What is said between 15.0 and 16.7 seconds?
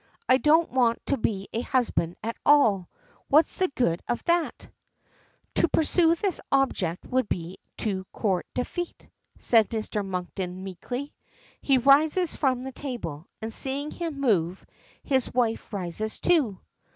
his wife rises too.